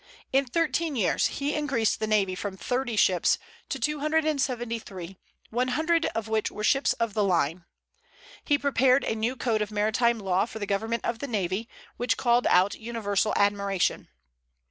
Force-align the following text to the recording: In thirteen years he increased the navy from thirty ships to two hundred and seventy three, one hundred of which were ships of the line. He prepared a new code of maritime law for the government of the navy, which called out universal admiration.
In 0.33 0.45
thirteen 0.47 0.95
years 0.95 1.27
he 1.27 1.53
increased 1.53 1.99
the 1.99 2.07
navy 2.07 2.33
from 2.33 2.57
thirty 2.57 2.95
ships 2.95 3.37
to 3.69 3.77
two 3.77 3.99
hundred 3.99 4.25
and 4.25 4.41
seventy 4.41 4.79
three, 4.79 5.19
one 5.51 5.67
hundred 5.67 6.07
of 6.15 6.27
which 6.27 6.49
were 6.49 6.63
ships 6.63 6.93
of 6.93 7.13
the 7.13 7.23
line. 7.23 7.65
He 8.43 8.57
prepared 8.57 9.03
a 9.03 9.13
new 9.13 9.35
code 9.35 9.61
of 9.61 9.69
maritime 9.69 10.17
law 10.17 10.47
for 10.47 10.57
the 10.57 10.65
government 10.65 11.05
of 11.05 11.19
the 11.19 11.27
navy, 11.27 11.69
which 11.97 12.17
called 12.17 12.47
out 12.47 12.73
universal 12.73 13.31
admiration. 13.35 14.07